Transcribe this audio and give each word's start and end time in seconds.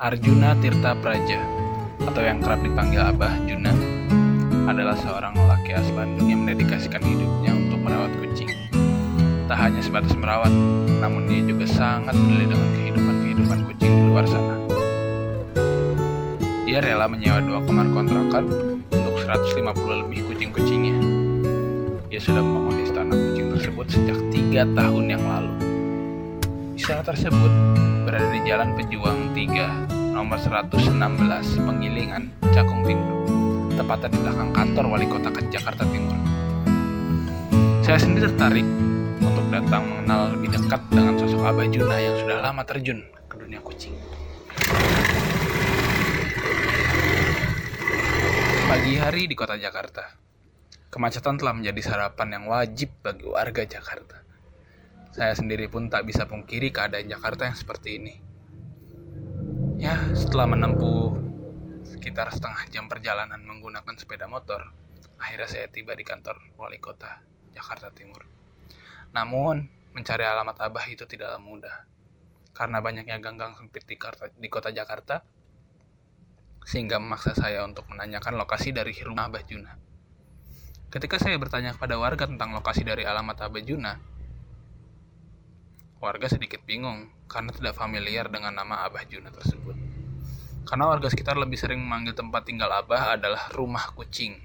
Arjuna 0.00 0.56
Tirta 0.64 0.96
Praja 0.96 1.44
atau 2.08 2.24
yang 2.24 2.40
kerap 2.40 2.64
dipanggil 2.64 3.04
Abah 3.04 3.36
Juna 3.44 3.68
adalah 4.64 4.96
seorang 4.96 5.36
lelaki 5.36 5.76
asal 5.76 5.92
Bandung 5.92 6.24
yang 6.24 6.40
mendedikasikan 6.48 7.04
hidupnya 7.04 7.52
untuk 7.52 7.84
merawat 7.84 8.08
kucing. 8.16 8.48
Tak 9.44 9.60
hanya 9.60 9.84
sebatas 9.84 10.16
merawat, 10.16 10.48
namun 11.04 11.28
dia 11.28 11.44
juga 11.44 11.68
sangat 11.68 12.16
peduli 12.16 12.48
dengan 12.48 12.68
kehidupan-kehidupan 12.80 13.58
kucing 13.68 13.92
di 13.92 14.04
luar 14.08 14.24
sana. 14.24 14.56
Dia 16.64 16.80
rela 16.80 17.04
menyewa 17.04 17.44
dua 17.44 17.60
kamar 17.60 17.92
kontrakan 17.92 18.44
untuk 18.88 19.20
150 19.20 20.00
lebih 20.00 20.24
kucing-kucingnya. 20.32 20.96
Dia 22.08 22.20
sudah 22.24 22.40
membangun 22.40 22.88
istana 22.88 23.12
kucing 23.12 23.52
tersebut 23.52 23.86
sejak 23.92 24.16
tiga 24.32 24.64
tahun 24.72 25.12
yang 25.12 25.24
lalu. 25.28 25.59
Istana 26.90 27.06
tersebut 27.06 27.52
berada 28.02 28.34
di 28.34 28.42
Jalan 28.50 28.74
Pejuang 28.74 29.30
3, 29.30 30.10
nomor 30.10 30.34
116, 30.42 30.90
Penggilingan, 31.62 32.34
Cakung 32.50 32.82
Timur, 32.82 33.30
tepatnya 33.78 34.10
di 34.10 34.18
belakang 34.18 34.50
kantor 34.50 34.84
Wali 34.90 35.06
Kota 35.06 35.30
Jakarta 35.30 35.86
Timur. 35.86 36.18
Saya 37.86 37.94
sendiri 37.94 38.26
tertarik 38.26 38.66
untuk 39.22 39.46
datang 39.54 39.86
mengenal 39.86 40.34
lebih 40.34 40.50
dekat 40.50 40.82
dengan 40.90 41.14
sosok 41.14 41.46
Abah 41.46 41.70
Juna 41.70 41.94
yang 41.94 42.18
sudah 42.26 42.42
lama 42.42 42.66
terjun 42.66 43.06
ke 43.06 43.34
dunia 43.38 43.62
kucing. 43.62 43.94
Pagi 48.66 48.98
hari 48.98 49.30
di 49.30 49.38
kota 49.38 49.54
Jakarta, 49.54 50.18
kemacetan 50.90 51.38
telah 51.38 51.54
menjadi 51.54 51.86
sarapan 51.86 52.34
yang 52.34 52.44
wajib 52.50 52.90
bagi 52.98 53.30
warga 53.30 53.62
Jakarta. 53.62 54.26
Saya 55.20 55.36
sendiri 55.36 55.68
pun 55.68 55.92
tak 55.92 56.08
bisa 56.08 56.24
pungkiri 56.24 56.72
keadaan 56.72 57.04
Jakarta 57.04 57.44
yang 57.44 57.52
seperti 57.52 58.00
ini. 58.00 58.14
Ya, 59.76 60.00
setelah 60.16 60.48
menempuh 60.48 61.12
sekitar 61.84 62.32
setengah 62.32 62.64
jam 62.72 62.88
perjalanan 62.88 63.36
menggunakan 63.44 64.00
sepeda 64.00 64.24
motor, 64.24 64.72
akhirnya 65.20 65.44
saya 65.44 65.68
tiba 65.68 65.92
di 65.92 66.08
kantor 66.08 66.40
wali 66.56 66.80
kota 66.80 67.20
Jakarta 67.52 67.92
Timur. 67.92 68.24
Namun, 69.12 69.68
mencari 69.92 70.24
alamat 70.24 70.56
Abah 70.56 70.88
itu 70.88 71.04
tidaklah 71.04 71.36
mudah. 71.36 71.84
Karena 72.56 72.80
banyaknya 72.80 73.20
ganggang 73.20 73.52
sempit 73.60 73.84
di, 73.84 74.00
di 74.40 74.48
kota 74.48 74.72
Jakarta, 74.72 75.20
sehingga 76.64 76.96
memaksa 76.96 77.36
saya 77.36 77.68
untuk 77.68 77.84
menanyakan 77.92 78.40
lokasi 78.40 78.72
dari 78.72 78.96
rumah 79.04 79.28
Abah 79.28 79.44
Juna. 79.44 79.76
Ketika 80.88 81.20
saya 81.20 81.36
bertanya 81.36 81.76
kepada 81.76 82.00
warga 82.00 82.24
tentang 82.24 82.56
lokasi 82.56 82.88
dari 82.88 83.04
alamat 83.04 83.36
Abah 83.36 83.60
Juna, 83.60 84.09
warga 86.00 86.32
sedikit 86.32 86.64
bingung 86.64 87.12
karena 87.28 87.52
tidak 87.52 87.76
familiar 87.76 88.32
dengan 88.32 88.56
nama 88.56 88.88
Abah 88.88 89.04
Juna 89.04 89.28
tersebut. 89.28 89.76
Karena 90.64 90.88
warga 90.88 91.12
sekitar 91.12 91.36
lebih 91.36 91.60
sering 91.60 91.84
memanggil 91.84 92.16
tempat 92.16 92.48
tinggal 92.48 92.72
Abah 92.72 93.20
adalah 93.20 93.52
rumah 93.52 93.92
kucing. 93.92 94.40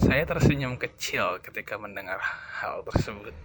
Saya 0.00 0.24
tersenyum 0.24 0.80
kecil 0.80 1.44
ketika 1.44 1.76
mendengar 1.76 2.18
hal 2.58 2.80
tersebut. 2.88 3.36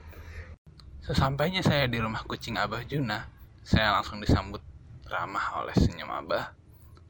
Sesampainya 1.03 1.59
saya 1.59 1.85
di 1.91 1.99
rumah 1.99 2.23
kucing 2.23 2.55
Abah 2.55 2.79
Juna, 2.87 3.27
saya 3.67 3.91
langsung 3.99 4.23
disambut 4.23 4.63
ramah 5.11 5.59
oleh 5.59 5.75
senyum 5.75 6.07
Abah 6.09 6.55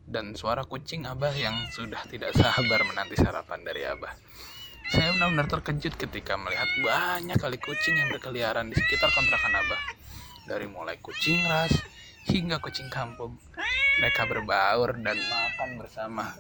dan 0.10 0.34
suara 0.34 0.66
kucing 0.66 1.06
Abah 1.06 1.32
yang 1.38 1.54
sudah 1.70 2.02
tidak 2.10 2.34
sabar 2.34 2.82
menanti 2.90 3.14
sarapan 3.22 3.62
dari 3.62 3.86
Abah. 3.86 4.18
Saya 4.90 5.14
benar-benar 5.14 5.46
terkejut 5.46 5.94
ketika 5.94 6.34
melihat 6.34 6.66
banyak 6.82 7.38
kali 7.38 7.62
kucing 7.62 7.94
yang 7.94 8.10
berkeliaran 8.10 8.74
di 8.74 8.76
sekitar 8.76 9.14
kontrakan 9.14 9.54
Abah. 9.54 9.82
Dari 10.50 10.66
mulai 10.66 10.98
kucing 10.98 11.46
ras 11.46 11.70
hingga 12.26 12.58
kucing 12.58 12.90
kampung. 12.90 13.38
Mereka 14.02 14.26
berbaur 14.26 14.98
dan 14.98 15.14
makan 15.14 15.78
bersama. 15.78 16.34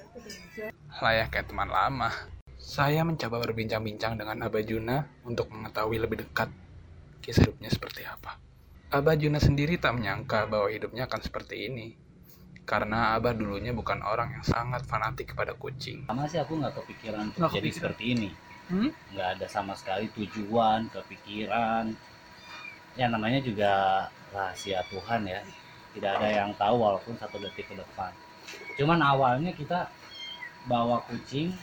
Layak 0.97 1.29
kayak 1.29 1.53
teman 1.53 1.69
lama. 1.69 2.09
Saya 2.57 3.05
mencoba 3.05 3.37
berbincang-bincang 3.45 4.17
dengan 4.17 4.41
Abah 4.41 4.65
Juna 4.65 5.05
untuk 5.29 5.53
mengetahui 5.53 6.01
lebih 6.01 6.25
dekat 6.25 6.49
kisah 7.21 7.45
hidupnya 7.45 7.69
seperti 7.69 8.01
apa. 8.09 8.41
Abah 8.89 9.13
Juna 9.13 9.37
sendiri 9.37 9.77
tak 9.77 10.01
menyangka 10.01 10.49
bahwa 10.49 10.73
hidupnya 10.73 11.05
akan 11.05 11.21
seperti 11.21 11.69
ini 11.69 12.09
karena 12.69 13.17
abah 13.17 13.33
dulunya 13.33 13.73
bukan 13.73 14.05
orang 14.05 14.29
yang 14.37 14.45
sangat 14.45 14.85
fanatik 14.85 15.33
kepada 15.33 15.57
kucing. 15.57 16.05
Sama 16.05 16.29
sih 16.29 16.37
aku 16.37 16.61
nggak 16.61 16.77
kepikiran 16.77 17.33
untuk 17.33 17.49
jadi 17.49 17.69
seperti 17.73 18.03
ini. 18.13 18.29
Hmm? 18.69 18.93
Nggak 19.09 19.29
ada 19.41 19.45
sama 19.49 19.73
sekali 19.73 20.05
tujuan, 20.13 20.93
kepikiran. 20.93 22.08
Ya 22.99 23.07
namanya 23.07 23.39
juga 23.39 23.71
rahasia 24.35 24.83
Tuhan 24.91 25.23
ya. 25.23 25.39
Tidak 25.95 26.11
ada 26.19 26.27
yang 26.27 26.51
tahu 26.59 26.75
walaupun 26.83 27.15
satu 27.15 27.39
detik 27.39 27.71
ke 27.71 27.75
depan. 27.79 28.11
Cuman 28.75 28.99
awalnya 28.99 29.55
kita 29.55 29.87
bawa 30.67 30.99
kucing 31.07 31.55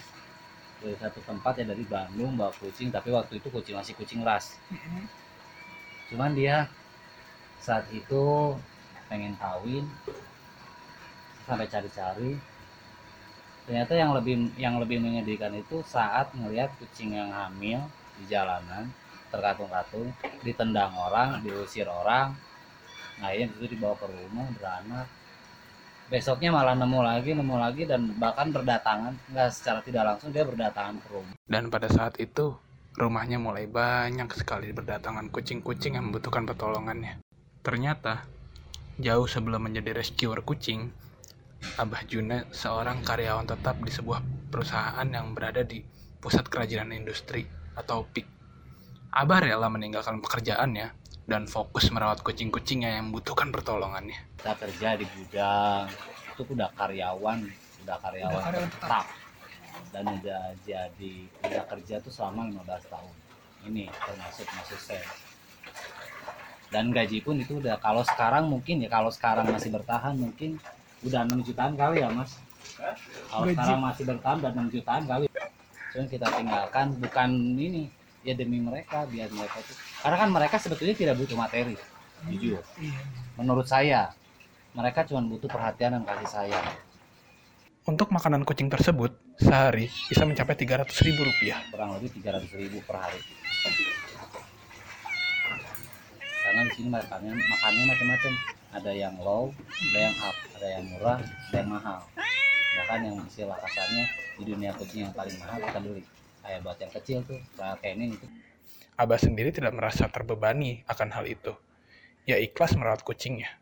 dari 0.81 0.97
satu 0.97 1.21
tempat 1.29 1.61
ya 1.61 1.69
dari 1.69 1.85
Bandung 1.85 2.41
bawa 2.41 2.53
kucing 2.57 2.89
tapi 2.89 3.13
waktu 3.13 3.37
itu 3.37 3.53
kucing 3.53 3.77
masih 3.77 3.93
kucing 4.01 4.25
ras. 4.25 4.57
Hmm. 4.73 5.05
Cuman 6.09 6.33
dia 6.33 6.73
saat 7.61 7.85
itu 7.93 8.57
pengen 9.13 9.37
kawin 9.37 9.85
sampai 11.47 11.69
cari-cari 11.71 12.35
ternyata 13.67 13.93
yang 13.99 14.15
lebih 14.15 14.51
yang 14.59 14.79
lebih 14.79 15.03
menyedihkan 15.03 15.55
itu 15.55 15.83
saat 15.87 16.31
melihat 16.39 16.71
kucing 16.79 17.15
yang 17.15 17.31
hamil 17.31 17.83
di 18.19 18.25
jalanan 18.31 18.91
terkatung-katung 19.37 20.09
ditendang 20.41 20.97
orang 20.97 21.45
diusir 21.45 21.85
orang 21.85 22.33
ini 23.25 23.49
itu 23.49 23.67
dibawa 23.73 23.97
ke 23.97 24.05
rumah 24.09 24.45
beranak. 24.53 25.09
Besoknya 26.07 26.55
malah 26.55 26.77
nemu 26.79 27.01
lagi 27.03 27.31
nemu 27.35 27.57
lagi 27.57 27.83
dan 27.89 28.15
bahkan 28.21 28.53
berdatangan 28.53 29.17
nggak 29.33 29.51
secara 29.51 29.81
tidak 29.83 30.05
langsung 30.07 30.31
dia 30.31 30.45
berdatangan 30.45 31.01
ke 31.03 31.09
rumah. 31.11 31.35
Dan 31.49 31.73
pada 31.73 31.89
saat 31.91 32.21
itu 32.23 32.55
rumahnya 32.95 33.41
mulai 33.41 33.67
banyak 33.67 34.29
sekali 34.37 34.71
berdatangan 34.71 35.33
kucing-kucing 35.33 35.99
yang 35.99 36.13
membutuhkan 36.13 36.47
pertolongannya. 36.47 37.19
Ternyata 37.65 38.23
jauh 39.01 39.27
sebelum 39.27 39.67
menjadi 39.67 39.97
rescuer 39.97 40.45
kucing 40.47 40.93
Abah 41.81 42.07
Juna 42.07 42.47
seorang 42.55 43.03
karyawan 43.03 43.49
tetap 43.49 43.81
di 43.83 43.91
sebuah 43.91 44.23
perusahaan 44.53 45.09
yang 45.09 45.35
berada 45.35 45.67
di 45.67 45.83
pusat 46.21 46.47
kerajinan 46.47 46.95
industri 46.95 47.43
atau 47.75 48.07
PIK. 48.07 48.36
Abah 49.13 49.39
rela 49.43 49.69
meninggalkan 49.71 50.19
pekerjaannya 50.23 50.91
dan 51.27 51.43
fokus 51.51 51.91
merawat 51.91 52.23
kucing-kucingnya 52.23 52.99
yang 52.99 53.11
membutuhkan 53.11 53.51
pertolongannya. 53.51 54.19
Kita 54.39 54.55
kerja 54.59 54.89
di 54.95 55.07
gudang, 55.11 55.91
itu 56.35 56.43
udah 56.47 56.71
karyawan, 56.75 57.39
udah 57.83 57.97
karyawan, 57.99 58.33
udah 58.35 58.45
karyawan 58.47 58.71
tetap. 58.71 58.87
tetap. 58.87 59.07
Dan 59.93 60.05
udah 60.09 60.43
jadi 60.65 61.15
udah 61.47 61.65
kerja 61.69 61.95
tuh 62.03 62.13
selama 62.13 62.51
15 62.63 62.93
tahun. 62.93 63.15
Ini 63.67 63.85
termasuk 63.91 64.47
masuk 64.47 64.81
saya. 64.81 65.07
Dan 66.71 66.91
gaji 66.91 67.23
pun 67.23 67.39
itu 67.39 67.63
udah 67.63 67.79
kalau 67.79 68.03
sekarang 68.03 68.51
mungkin 68.51 68.83
ya 68.83 68.91
kalau 68.91 69.11
sekarang 69.11 69.47
masih 69.51 69.71
bertahan 69.71 70.15
mungkin 70.19 70.59
udah 71.07 71.23
6 71.23 71.47
jutaan 71.47 71.79
kali 71.79 72.03
ya 72.03 72.11
mas 72.11 72.35
kalau 73.31 73.47
sekarang 73.47 73.79
masih 73.79 74.03
bertahan 74.03 74.37
udah 74.43 74.51
6 74.51 74.75
jutaan 74.75 75.05
kali 75.07 75.27
Cuman 75.97 76.13
kita 76.13 76.29
tinggalkan 76.29 76.87
bukan 77.01 77.31
ini 77.57 77.89
ya 78.27 78.35
demi 78.35 78.59
mereka 78.59 79.07
biar 79.07 79.31
mereka 79.31 79.63
tuh 79.63 79.79
karena 80.03 80.17
kan 80.19 80.29
mereka 80.35 80.57
sebetulnya 80.59 80.99
tidak 80.99 81.15
butuh 81.15 81.39
materi 81.39 81.79
jujur. 82.27 82.59
Iya. 82.81 83.01
menurut 83.39 83.67
saya 83.71 84.11
mereka 84.77 85.09
cuma 85.09 85.25
butuh 85.25 85.49
perhatian 85.49 85.97
dan 85.97 86.03
kasih 86.05 86.29
sayang. 86.29 86.69
Untuk 87.89 88.13
makanan 88.13 88.45
kucing 88.45 88.69
tersebut 88.69 89.17
sehari 89.41 89.89
bisa 90.11 90.29
mencapai 90.29 90.53
300 90.53 90.85
ribu 91.07 91.25
rupiah. 91.25 91.65
Kurang 91.73 91.97
lebih 91.97 92.13
300 92.21 92.61
ribu 92.61 92.85
per 92.85 93.01
hari. 93.01 93.21
Karena 96.45 96.61
di 96.69 96.73
sini 96.77 96.89
makannya 96.93 97.33
makannya 97.41 97.85
macam-macam. 97.89 98.33
Ada 98.77 98.93
yang 98.93 99.17
low 99.25 99.55
ada 99.57 99.99
yang 100.03 100.17
up 100.21 100.37
ada 100.61 100.69
yang 100.69 100.85
murah 100.93 101.19
ada 101.25 101.57
yang 101.57 101.71
mahal. 101.73 102.01
Bahkan 102.77 102.99
yang 103.01 103.17
istilah 103.25 103.57
kasarnya 103.65 104.05
di 104.37 104.43
dunia 104.45 104.71
kucing 104.77 105.09
yang 105.09 105.15
paling 105.17 105.37
mahal 105.41 105.57
kita 105.57 105.79
beli 105.81 106.05
kayak 106.47 106.63
buat 106.63 106.79
yang 106.79 106.93
kecil 106.95 107.19
tuh 107.27 107.43
kayak 107.59 107.99
ini 107.99 108.15
itu 108.15 108.27
Abah 108.97 109.21
sendiri 109.21 109.53
tidak 109.53 109.77
merasa 109.77 110.09
terbebani 110.09 110.81
akan 110.89 111.13
hal 111.13 111.29
itu. 111.29 111.53
Ya 112.25 112.41
ikhlas 112.41 112.73
merawat 112.81 113.05
kucingnya. 113.05 113.53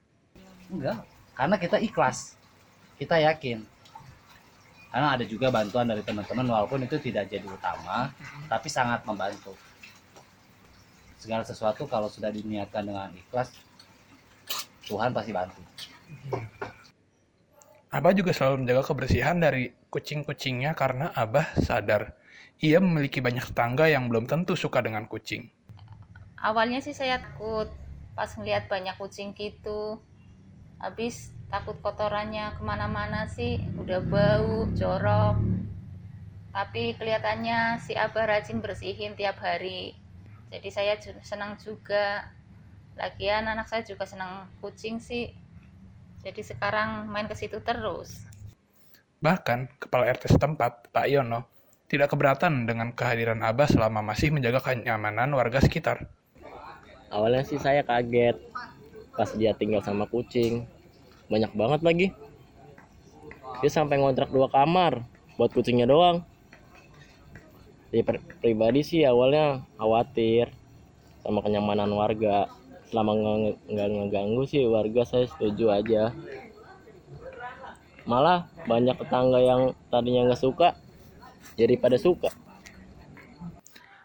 Enggak 0.70 1.02
karena 1.34 1.58
kita 1.58 1.82
ikhlas. 1.82 2.38
Kita 2.94 3.18
yakin. 3.18 3.66
Karena 4.94 5.18
ada 5.18 5.26
juga 5.26 5.50
bantuan 5.50 5.90
dari 5.90 6.06
teman-teman 6.06 6.46
walaupun 6.46 6.86
itu 6.86 7.02
tidak 7.02 7.26
jadi 7.26 7.42
utama 7.50 8.14
tapi 8.46 8.70
sangat 8.70 9.02
membantu. 9.02 9.58
Segala 11.18 11.42
sesuatu 11.42 11.90
kalau 11.90 12.06
sudah 12.06 12.30
diniatkan 12.30 12.86
dengan 12.86 13.10
ikhlas 13.18 13.50
Tuhan 14.86 15.10
pasti 15.10 15.34
bantu. 15.34 15.58
Abah 17.90 18.14
juga 18.14 18.30
selalu 18.30 18.62
menjaga 18.62 18.86
kebersihan 18.86 19.34
dari 19.42 19.74
kucing-kucingnya 19.90 20.78
karena 20.78 21.10
Abah 21.10 21.58
sadar 21.58 22.14
ia 22.64 22.80
memiliki 22.80 23.20
banyak 23.20 23.52
tetangga 23.52 23.84
yang 23.92 24.08
belum 24.08 24.24
tentu 24.24 24.56
suka 24.56 24.80
dengan 24.80 25.04
kucing. 25.04 25.52
Awalnya 26.40 26.80
sih 26.80 26.96
saya 26.96 27.20
takut. 27.20 27.68
Pas 28.16 28.32
ngeliat 28.32 28.72
banyak 28.72 28.96
kucing 28.96 29.36
gitu. 29.36 30.00
Habis 30.80 31.28
takut 31.52 31.76
kotorannya 31.84 32.56
ke 32.56 32.64
mana-mana 32.64 33.28
sih. 33.28 33.60
Udah 33.76 34.00
bau 34.00 34.64
jorok. 34.72 35.36
Tapi 36.56 36.96
kelihatannya 36.96 37.84
si 37.84 37.92
abah 37.92 38.32
rajin 38.32 38.64
bersihin 38.64 39.12
tiap 39.12 39.44
hari. 39.44 39.92
Jadi 40.48 40.68
saya 40.72 40.96
senang 41.20 41.60
juga. 41.60 42.32
Lagian 42.96 43.44
anak 43.44 43.68
saya 43.68 43.84
juga 43.84 44.08
senang 44.08 44.48
kucing 44.64 45.04
sih. 45.04 45.28
Jadi 46.24 46.40
sekarang 46.40 47.12
main 47.12 47.28
ke 47.28 47.36
situ 47.36 47.60
terus. 47.60 48.24
Bahkan 49.20 49.84
kepala 49.84 50.08
RT 50.08 50.32
setempat 50.32 50.88
Pak 50.88 51.12
Yono 51.12 51.53
tidak 51.94 52.10
keberatan 52.10 52.66
dengan 52.66 52.90
kehadiran 52.90 53.38
abah 53.38 53.70
selama 53.70 54.02
masih 54.02 54.34
menjaga 54.34 54.58
kenyamanan 54.58 55.30
warga 55.30 55.62
sekitar. 55.62 56.10
Awalnya 57.14 57.46
sih 57.46 57.62
saya 57.62 57.86
kaget 57.86 58.34
pas 59.14 59.30
dia 59.38 59.54
tinggal 59.54 59.78
sama 59.86 60.10
kucing. 60.10 60.66
Banyak 61.30 61.54
banget 61.54 61.80
lagi. 61.86 62.06
Dia 63.62 63.70
sampai 63.70 64.02
ngontrak 64.02 64.34
dua 64.34 64.50
kamar 64.50 65.06
buat 65.38 65.54
kucingnya 65.54 65.86
doang. 65.86 66.26
Di 67.94 68.02
pribadi 68.42 68.82
sih 68.82 69.06
awalnya 69.06 69.62
khawatir 69.78 70.50
sama 71.22 71.46
kenyamanan 71.46 71.94
warga. 71.94 72.50
Selama 72.90 73.14
nggak 73.70 73.86
ngeganggu 73.86 74.42
sih 74.50 74.66
warga 74.66 75.06
saya 75.06 75.30
setuju 75.30 75.70
aja. 75.70 76.10
Malah 78.02 78.50
banyak 78.66 78.98
tetangga 78.98 79.38
yang 79.38 79.78
tadinya 79.94 80.26
nggak 80.26 80.42
suka 80.42 80.74
jadi 81.54 81.76
pada 81.76 82.00
suka. 82.00 82.32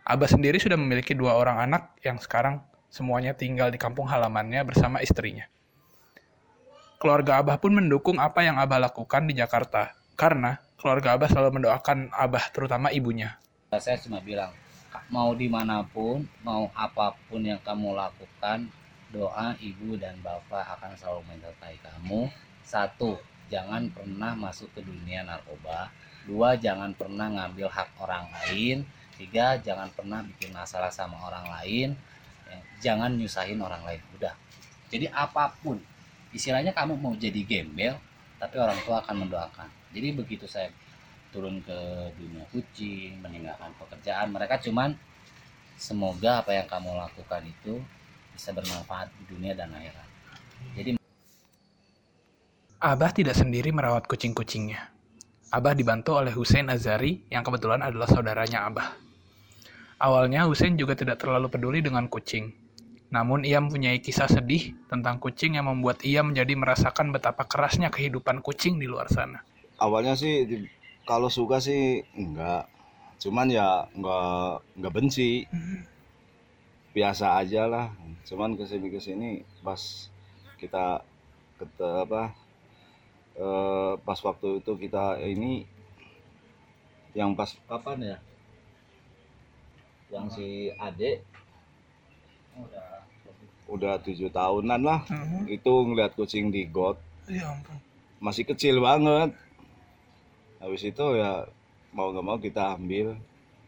Abah 0.10 0.26
sendiri 0.26 0.58
sudah 0.58 0.74
memiliki 0.74 1.14
dua 1.14 1.38
orang 1.38 1.70
anak 1.70 1.94
yang 2.02 2.18
sekarang 2.18 2.66
semuanya 2.90 3.38
tinggal 3.38 3.70
di 3.70 3.78
kampung 3.78 4.10
halamannya 4.10 4.66
bersama 4.66 5.00
istrinya. 5.06 5.46
Keluarga 7.00 7.40
Abah 7.40 7.62
pun 7.62 7.78
mendukung 7.78 8.18
apa 8.18 8.44
yang 8.44 8.60
Abah 8.60 8.90
lakukan 8.90 9.30
di 9.30 9.38
Jakarta, 9.38 9.94
karena 10.20 10.60
keluarga 10.76 11.16
Abah 11.16 11.30
selalu 11.32 11.62
mendoakan 11.62 12.12
Abah, 12.12 12.52
terutama 12.52 12.92
ibunya. 12.92 13.38
Saya 13.78 14.02
cuma 14.02 14.20
bilang 14.20 14.52
mau 15.14 15.38
di 15.38 15.46
mana 15.46 15.86
pun 15.86 16.26
mau 16.42 16.74
apa 16.74 17.14
pun 17.30 17.46
yang 17.46 17.62
kamu 17.62 17.94
lakukan 17.94 18.66
doa 19.14 19.54
ibu 19.62 19.98
dan 19.98 20.18
bapak 20.26 20.66
akan 20.78 20.98
selalu 20.98 21.22
menyertai 21.30 21.78
kamu. 21.82 22.30
Satu 22.66 23.18
jangan 23.50 23.90
pernah 23.94 24.34
masuk 24.38 24.70
ke 24.74 24.82
dunia 24.82 25.26
narkoba 25.26 25.90
dua 26.30 26.54
jangan 26.54 26.94
pernah 26.94 27.26
ngambil 27.26 27.66
hak 27.66 27.90
orang 27.98 28.30
lain. 28.30 28.86
Tiga 29.18 29.58
jangan 29.60 29.90
pernah 29.92 30.22
bikin 30.22 30.54
masalah 30.54 30.94
sama 30.94 31.18
orang 31.26 31.50
lain. 31.60 31.90
Ya, 32.46 32.58
jangan 32.86 33.18
nyusahin 33.18 33.58
orang 33.58 33.82
lain. 33.82 34.00
Udah. 34.14 34.38
Jadi 34.94 35.10
apa 35.10 35.50
pun 35.60 35.82
istilahnya 36.30 36.72
kamu 36.78 36.94
mau 37.02 37.18
jadi 37.18 37.42
gembel 37.42 37.98
tapi 38.38 38.56
orang 38.62 38.78
tua 38.86 39.02
akan 39.02 39.26
mendoakan. 39.26 39.68
Jadi 39.90 40.08
begitu 40.14 40.46
saya 40.46 40.70
turun 41.30 41.62
ke 41.62 41.78
dunia 42.18 42.46
kucing 42.50 43.22
meninggalkan 43.22 43.70
pekerjaan 43.78 44.34
mereka 44.34 44.58
cuman 44.58 44.98
semoga 45.78 46.42
apa 46.42 46.58
yang 46.58 46.66
kamu 46.66 46.90
lakukan 46.98 47.46
itu 47.46 47.78
bisa 48.34 48.50
bermanfaat 48.52 49.14
di 49.14 49.24
dunia 49.30 49.54
dan 49.54 49.70
akhirat. 49.70 50.08
Jadi 50.74 50.90
Abah 52.80 53.12
tidak 53.12 53.36
sendiri 53.36 53.76
merawat 53.76 54.08
kucing-kucingnya. 54.08 54.99
Abah 55.50 55.74
dibantu 55.74 56.14
oleh 56.14 56.30
Hussein 56.30 56.70
Azari 56.70 57.26
yang 57.34 57.42
kebetulan 57.42 57.82
adalah 57.82 58.06
saudaranya 58.06 58.70
Abah. 58.70 58.94
Awalnya 59.98 60.46
Hussein 60.46 60.78
juga 60.78 60.94
tidak 60.94 61.20
terlalu 61.20 61.50
peduli 61.50 61.82
dengan 61.82 62.06
kucing. 62.06 62.54
Namun 63.10 63.42
ia 63.42 63.58
mempunyai 63.58 63.98
kisah 63.98 64.30
sedih 64.30 64.78
tentang 64.86 65.18
kucing 65.18 65.58
yang 65.58 65.66
membuat 65.66 66.06
ia 66.06 66.22
menjadi 66.22 66.54
merasakan 66.54 67.10
betapa 67.10 67.50
kerasnya 67.50 67.90
kehidupan 67.90 68.46
kucing 68.46 68.78
di 68.78 68.86
luar 68.86 69.10
sana. 69.10 69.42
Awalnya 69.82 70.14
sih 70.14 70.46
kalau 71.10 71.34
suka 71.34 71.58
sih 71.58 72.06
enggak 72.14 72.70
cuman 73.18 73.50
ya 73.50 73.90
enggak 73.98 74.62
enggak 74.78 74.94
benci 74.94 75.50
biasa 76.94 77.42
aja 77.42 77.66
lah 77.66 77.90
cuman 78.30 78.54
ke 78.54 78.64
sini 78.70 78.88
ke 78.94 79.00
sini 79.02 79.30
pas 79.66 80.08
kita 80.62 81.02
kata 81.58 81.90
apa 82.06 82.32
eh, 83.40 83.94
pas 84.04 84.20
waktu 84.20 84.60
itu 84.60 84.72
kita 84.76 85.18
ini 85.24 85.64
yang 87.16 87.34
pas 87.34 87.56
kapan 87.66 88.16
ya? 88.16 88.18
Yang 90.12 90.26
si 90.36 90.48
Ade 90.76 91.24
udah 93.70 94.02
tujuh 94.02 94.34
tahunan 94.34 94.82
lah. 94.82 95.06
Mhm. 95.08 95.46
itu 95.48 95.72
ngeliat 95.86 96.18
kucing 96.18 96.50
di 96.50 96.66
got. 96.68 96.98
Ya 97.30 97.54
ampun. 97.54 97.78
masih 98.20 98.44
kecil 98.44 98.84
banget. 98.84 99.32
Habis 100.60 100.84
itu 100.92 101.06
ya 101.16 101.48
mau 101.96 102.12
nggak 102.12 102.26
mau 102.26 102.38
kita 102.42 102.76
ambil 102.76 103.16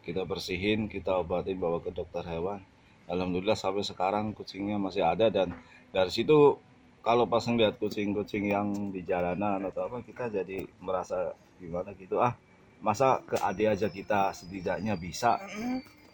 kita 0.02 0.26
bersihin 0.26 0.90
kita 0.90 1.22
obatin 1.22 1.62
bawa 1.62 1.80
ke 1.80 1.94
dokter 1.94 2.26
hewan. 2.26 2.60
Alhamdulillah 3.06 3.56
sampai 3.56 3.86
sekarang 3.86 4.34
kucingnya 4.34 4.82
masih 4.82 5.06
ada 5.06 5.30
dan 5.30 5.54
dari 5.94 6.10
situ 6.10 6.58
kalau 7.02 7.26
pas 7.26 7.42
ngeliat 7.42 7.82
kucing-kucing 7.82 8.54
yang 8.54 8.94
di 8.94 9.02
jalanan 9.02 9.62
atau 9.66 9.90
apa 9.90 10.06
kita 10.06 10.30
jadi 10.30 10.66
merasa 10.82 11.34
gimana 11.58 11.94
gitu 11.98 12.22
ah 12.22 12.38
masa 12.82 13.22
ke 13.26 13.38
ade 13.42 13.70
aja 13.70 13.90
kita 13.90 14.34
setidaknya 14.34 14.98
bisa 14.98 15.38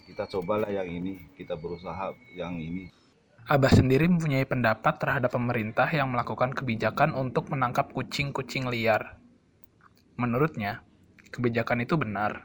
kita 0.07 0.27
cobalah 0.27 0.71
yang 0.71 0.87
ini 0.87 1.19
kita 1.35 1.55
berusaha 1.55 2.15
yang 2.35 2.55
ini 2.59 2.91
Abah 3.47 3.71
sendiri 3.71 4.11
mempunyai 4.11 4.43
pendapat 4.43 4.99
terhadap 4.99 5.31
pemerintah 5.31 5.87
yang 5.87 6.11
melakukan 6.11 6.51
kebijakan 6.51 7.15
untuk 7.15 7.47
menangkap 7.47 7.95
kucing-kucing 7.95 8.67
liar. 8.67 9.15
Menurutnya, 10.19 10.83
kebijakan 11.31 11.87
itu 11.87 11.95
benar. 11.95 12.43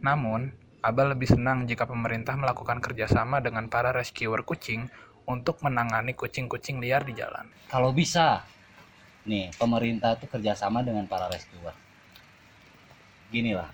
Namun, 0.00 0.56
Abah 0.80 1.12
lebih 1.12 1.28
senang 1.28 1.68
jika 1.68 1.84
pemerintah 1.84 2.32
melakukan 2.40 2.80
kerjasama 2.80 3.44
dengan 3.44 3.68
para 3.68 3.92
rescuer 3.92 4.40
kucing 4.40 4.88
untuk 5.26 5.62
menangani 5.62 6.12
kucing-kucing 6.16 6.82
liar 6.82 7.02
di 7.06 7.14
jalan. 7.16 7.46
kalau 7.70 7.90
bisa. 7.94 8.44
Nih 9.22 9.54
pemerintah 9.54 10.18
tuh 10.18 10.26
kerjasama 10.26 10.82
dengan 10.82 11.06
para 11.06 11.30
rescuer. 11.30 11.74
Gini 13.30 13.54
lah 13.54 13.70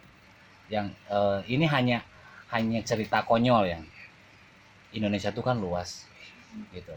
yang 0.69 0.93
eh, 1.09 1.41
ini 1.49 1.65
hanya 1.65 2.05
hanya 2.53 2.85
cerita 2.85 3.25
konyol 3.25 3.65
yang 3.65 3.83
Indonesia 4.93 5.33
tuh 5.33 5.41
kan 5.41 5.57
luas 5.57 6.05
gitu 6.73 6.93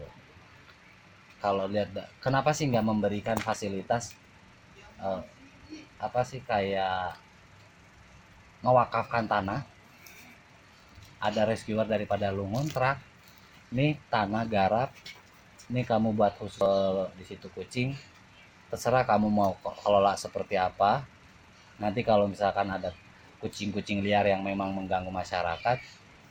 kalau 1.40 1.64
lihat 1.68 1.92
kenapa 2.20 2.52
sih 2.52 2.68
nggak 2.68 2.84
memberikan 2.84 3.40
fasilitas 3.40 4.12
eh, 5.00 5.20
apa 5.96 6.20
sih 6.28 6.44
kayak 6.44 7.16
mewakafkan 8.62 9.26
tanah? 9.26 9.66
Ada 11.22 11.46
rescuer 11.46 11.86
daripada 11.86 12.34
lu 12.34 12.46
ngontrak 12.50 12.98
nih 13.72 13.98
tanah 14.12 14.44
garap. 14.46 14.92
Ini 15.72 15.88
kamu 15.88 16.12
buat 16.12 16.36
khusus 16.36 16.60
eh, 16.60 17.08
di 17.16 17.24
situ 17.24 17.48
kucing. 17.50 17.96
Terserah 18.68 19.08
kamu 19.08 19.28
mau 19.32 19.56
kelola 19.60 20.14
seperti 20.14 20.60
apa. 20.60 21.04
Nanti 21.80 22.04
kalau 22.04 22.28
misalkan 22.28 22.68
ada 22.68 22.92
kucing-kucing 23.40 24.04
liar 24.04 24.28
yang 24.28 24.44
memang 24.44 24.70
mengganggu 24.70 25.10
masyarakat 25.10 25.80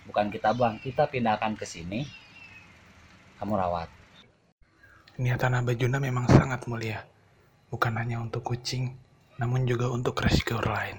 bukan 0.06 0.34
kita 0.34 0.54
buang 0.56 0.82
kita 0.82 1.10
pindahkan 1.10 1.54
ke 1.58 1.66
sini. 1.66 2.06
Kamu 3.42 3.58
rawat. 3.58 3.90
Niatan 5.22 5.58
Abah 5.58 5.76
Juna 5.76 5.98
memang 5.98 6.30
sangat 6.30 6.66
mulia. 6.70 7.06
Bukan 7.74 7.94
hanya 7.98 8.22
untuk 8.22 8.46
kucing, 8.46 8.94
namun 9.38 9.66
juga 9.66 9.90
untuk 9.90 10.18
rescuer 10.22 10.62
lain. 10.62 10.98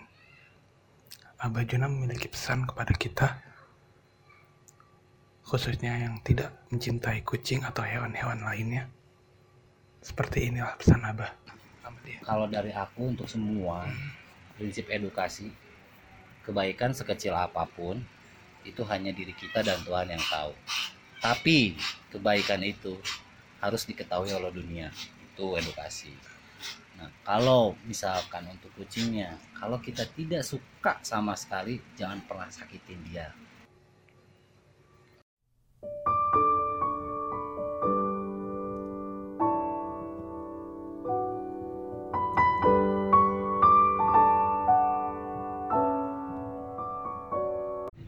Abah 1.42 1.66
Juna 1.66 1.90
memiliki 1.90 2.30
pesan 2.30 2.66
kepada 2.66 2.94
kita, 2.94 3.38
khususnya 5.42 5.98
yang 5.98 6.14
tidak 6.22 6.54
mencintai 6.70 7.26
kucing 7.26 7.66
atau 7.66 7.82
hewan-hewan 7.82 8.40
lainnya. 8.42 8.86
Seperti 10.02 10.50
inilah 10.50 10.74
pesan 10.78 11.02
Abah. 11.02 11.30
Kalau 12.22 12.46
dari 12.46 12.70
aku 12.70 13.14
untuk 13.14 13.26
semua 13.26 13.86
prinsip 14.54 14.86
edukasi 14.90 15.50
kebaikan 16.46 16.94
sekecil 16.94 17.34
apa 17.34 17.66
pun 17.66 17.98
itu 18.62 18.82
hanya 18.86 19.10
diri 19.10 19.34
kita 19.34 19.62
dan 19.62 19.82
Tuhan 19.82 20.10
yang 20.10 20.22
tahu. 20.30 20.54
Tapi 21.22 21.74
kebaikan 22.10 22.62
itu 22.62 22.98
harus 23.62 23.86
diketahui 23.86 24.34
oleh 24.34 24.50
dunia. 24.50 24.90
Itu 25.22 25.54
edukasi. 25.58 26.10
Nah 26.98 27.10
kalau 27.26 27.74
misalkan 27.86 28.46
untuk 28.50 28.70
kucingnya 28.78 29.38
kalau 29.58 29.78
kita 29.82 30.06
tidak 30.14 30.46
suka 30.46 30.98
sama 31.02 31.34
sekali 31.34 31.82
jangan 31.98 32.22
pernah 32.26 32.50
sakitin 32.50 33.02
dia 33.06 33.30